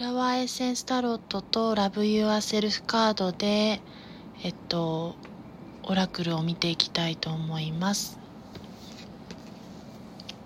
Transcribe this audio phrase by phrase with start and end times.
[0.00, 3.82] フラワーエッセンスタロットと Love Yourself カードで、
[4.42, 5.14] えっと、
[5.82, 8.18] オラクルを見ていきたいと思います。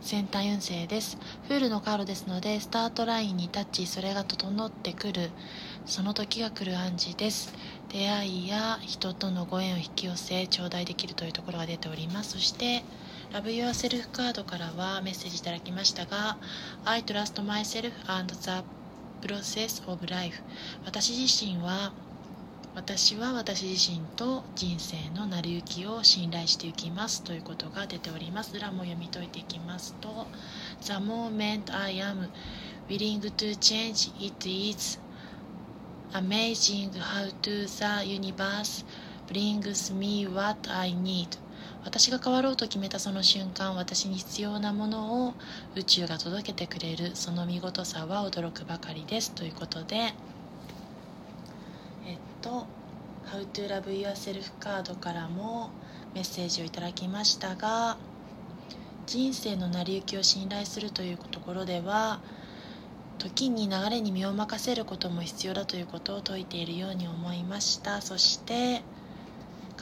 [0.00, 1.18] 全体運勢です。
[1.46, 5.30] フールのカードですので、スタートラインにタッチ、それが整ってくる、
[5.86, 7.54] その時が来る暗示です。
[7.90, 12.32] 出会いや人とのご縁を引き寄せ、頂戴できるというところが出ております。
[12.32, 12.82] そして、
[13.32, 16.38] Love Yourself カードからはメッセージいただきましたが、
[16.84, 18.50] I trust myself and the
[19.26, 20.42] process of life
[20.84, 21.92] 私自身は
[22.74, 30.26] 私は私自身と人生の成り行きを信頼していきますということが出ております裏も読み解いていきますと
[30.82, 32.28] The moment I am
[32.88, 34.98] willing to change it is
[36.12, 38.84] amazing how to the universe
[39.28, 41.28] brings me what I need
[41.84, 45.34] 私が変わろうと決めたその瞬間私に必要なものを
[45.76, 49.32] 宇宙が届けてくれるその見事さは驚くばかりです。
[49.32, 50.12] ということでえっ
[52.40, 52.66] と
[53.30, 55.70] 「How to Love Yourself」カードからも
[56.14, 57.96] メッセージをいただきましたが
[59.06, 62.20] 人生の成り行きを信頼するというところでは
[63.18, 68.00] 時に流れに身を任せることも必要だということを説いているように思いました。
[68.00, 68.82] そして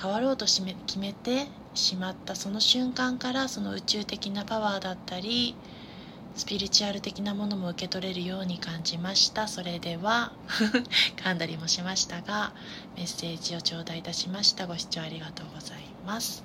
[0.01, 5.55] 変わろうと決めてしまったその瞬間からその宇宙的なパワーだったり
[6.35, 9.49] スピリチュアル的なものも受け取れるように感じました。
[9.49, 10.33] それでは
[11.23, 12.53] 噛んだりもしましたが
[12.97, 14.67] メッセージを頂戴いたしました。
[14.67, 16.43] ご視聴ありがとうございます。